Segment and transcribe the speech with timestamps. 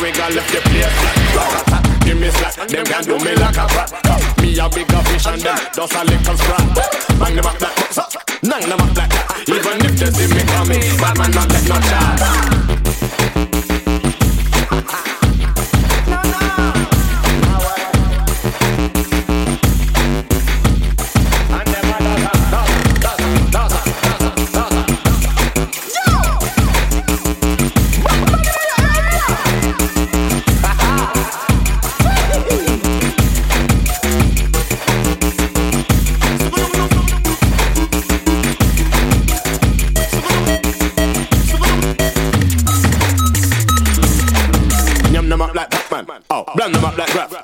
[0.00, 2.04] We wiggle left the place.
[2.04, 3.92] Give me slack, them can do me like a brat.
[4.40, 7.18] Me a bigger fish and them just a little sprat.
[7.18, 9.44] Bang them up like that, nang them up like that.
[9.46, 13.69] Even if they see me coming, bad man not take no chance.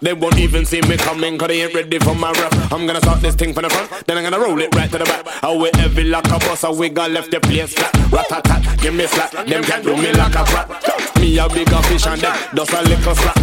[0.06, 2.54] They won't even see me coming, cause they ain't ready for my rap.
[2.70, 4.98] I'm gonna start this thing from the front, then I'm gonna roll it right to
[4.98, 5.26] the back.
[5.42, 7.92] How we heavy like a how we got left the place flat.
[8.12, 10.70] Rat a tat, give me slack, them can't do me like a brat.
[11.18, 13.34] Me a bigger fish and them, just a little slap.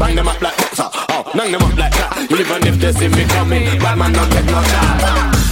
[0.00, 2.26] Bang them up like boxer, oh, bang them up like that.
[2.28, 4.98] Even if they see me coming, bad man not take no shot.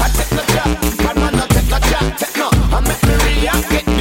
[0.03, 2.19] I take no shot, bad man not take no shot.
[2.19, 3.98] Take no, I make me react,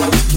[0.00, 0.29] Thank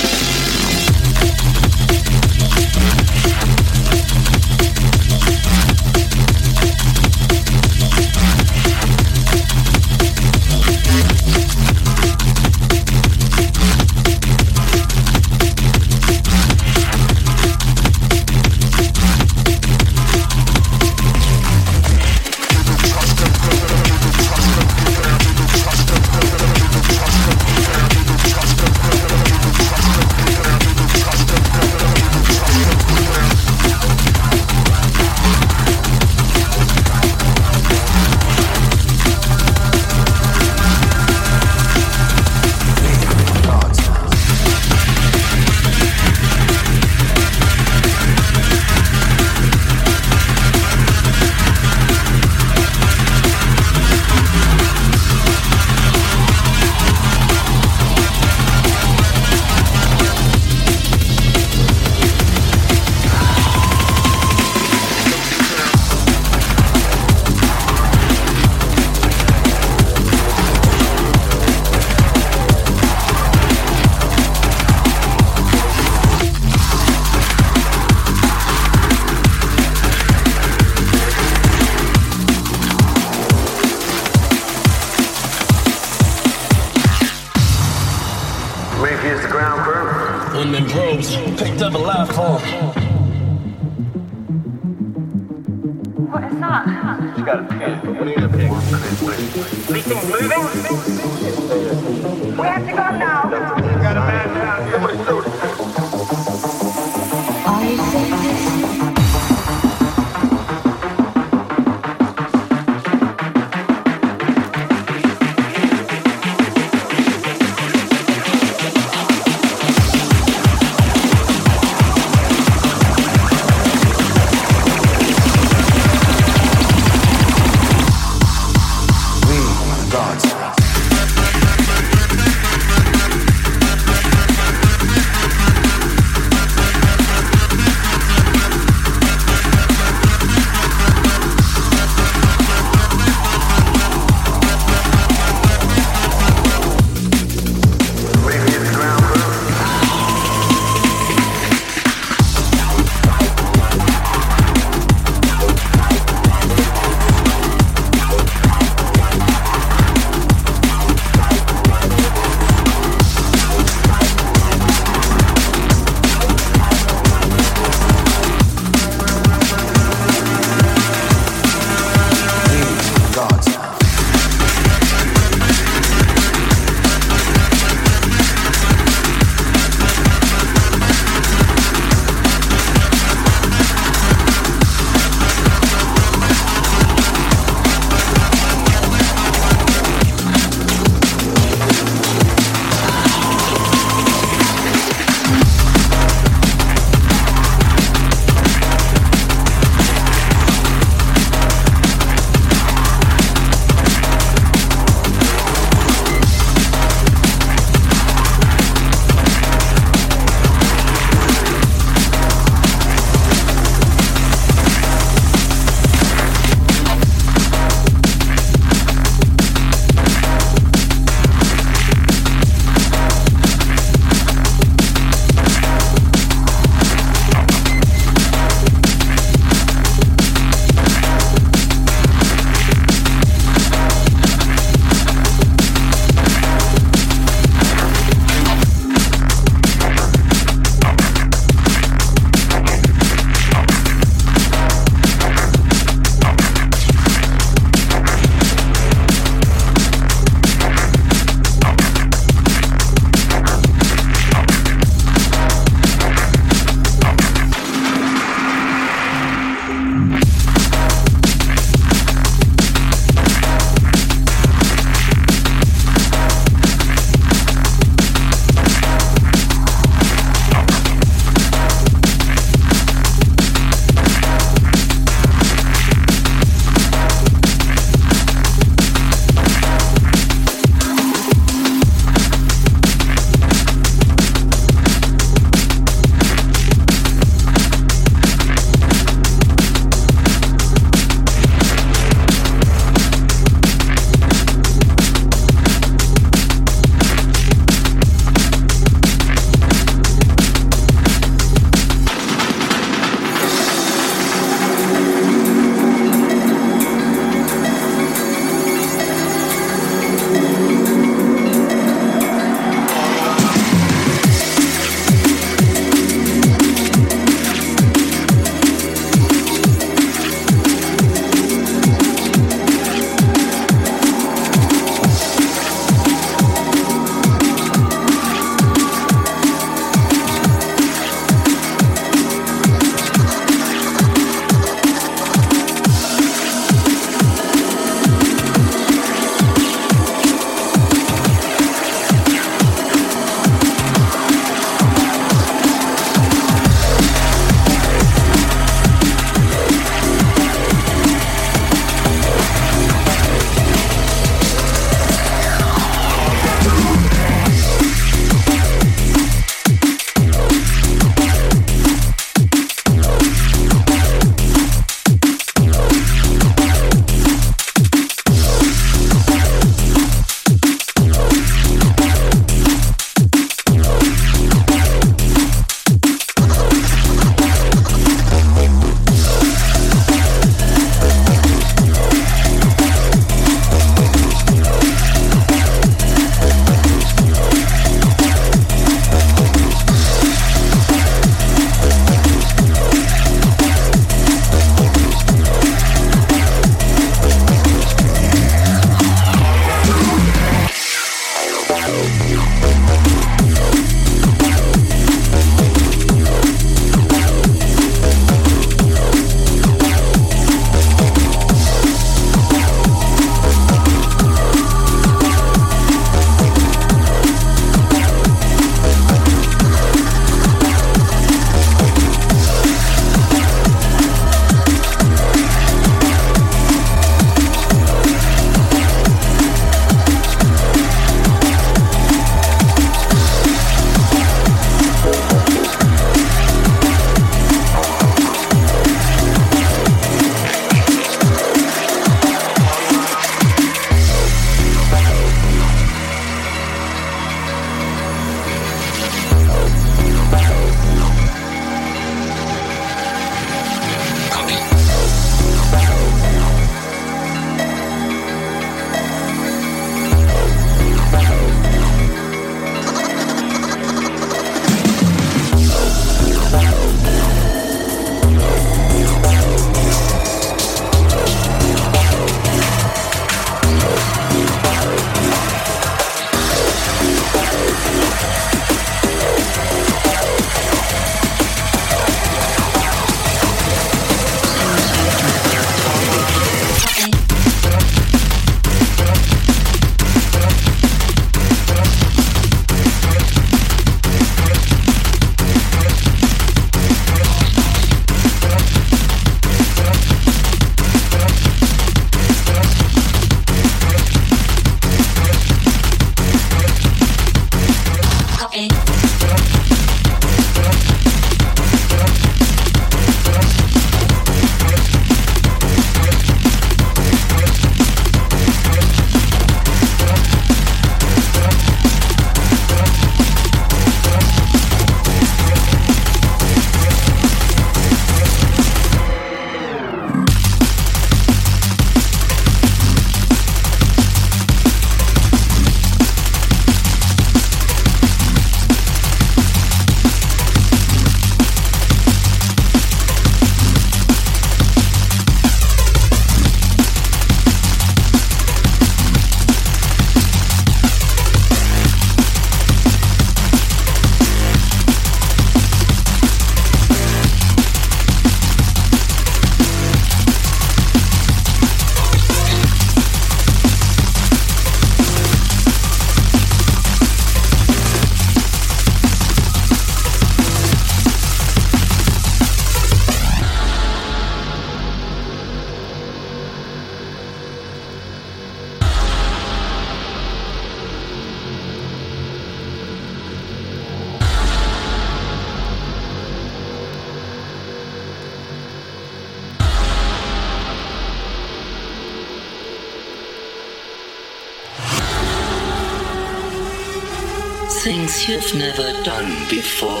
[598.27, 600.00] you've never done before.